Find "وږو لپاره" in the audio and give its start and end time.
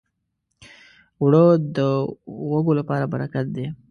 2.51-3.09